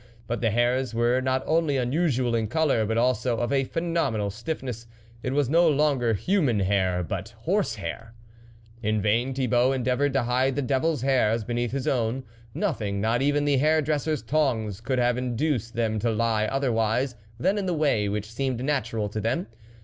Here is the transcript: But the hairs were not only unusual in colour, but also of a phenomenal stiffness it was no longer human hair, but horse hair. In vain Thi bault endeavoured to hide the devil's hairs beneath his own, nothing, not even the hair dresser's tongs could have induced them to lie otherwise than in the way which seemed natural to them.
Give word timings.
But 0.25 0.41
the 0.41 0.49
hairs 0.49 0.95
were 0.95 1.21
not 1.21 1.43
only 1.45 1.77
unusual 1.77 2.33
in 2.33 2.47
colour, 2.47 2.87
but 2.87 2.97
also 2.97 3.37
of 3.37 3.53
a 3.53 3.65
phenomenal 3.65 4.31
stiffness 4.31 4.87
it 5.21 5.31
was 5.31 5.47
no 5.47 5.69
longer 5.69 6.15
human 6.15 6.61
hair, 6.61 7.03
but 7.03 7.35
horse 7.41 7.75
hair. 7.75 8.15
In 8.81 8.99
vain 8.99 9.31
Thi 9.35 9.45
bault 9.47 9.75
endeavoured 9.75 10.13
to 10.13 10.23
hide 10.23 10.55
the 10.55 10.63
devil's 10.63 11.03
hairs 11.03 11.43
beneath 11.43 11.71
his 11.71 11.87
own, 11.87 12.23
nothing, 12.55 12.99
not 12.99 13.21
even 13.21 13.45
the 13.45 13.57
hair 13.57 13.79
dresser's 13.79 14.23
tongs 14.23 14.81
could 14.81 14.97
have 14.97 15.19
induced 15.19 15.75
them 15.75 15.99
to 15.99 16.09
lie 16.09 16.47
otherwise 16.47 17.15
than 17.39 17.59
in 17.59 17.67
the 17.67 17.75
way 17.75 18.09
which 18.09 18.33
seemed 18.33 18.63
natural 18.63 19.07
to 19.07 19.21
them. 19.21 19.45